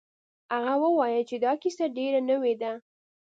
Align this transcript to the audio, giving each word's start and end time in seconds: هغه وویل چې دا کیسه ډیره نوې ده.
هغه 0.67 0.75
وویل 0.89 1.23
چې 1.29 1.35
دا 1.45 1.51
کیسه 1.61 1.85
ډیره 1.97 2.19
نوې 2.29 2.53
ده. 2.61 2.71